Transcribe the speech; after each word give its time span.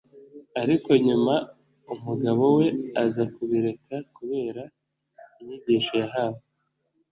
ariko 0.61 0.89
nyuma 1.05 1.35
umugabo 1.93 2.43
we 2.57 2.67
aza 3.03 3.23
kubireka 3.33 3.95
kubera 4.15 4.63
inyigisho 5.39 5.93
yahawe 6.01 6.41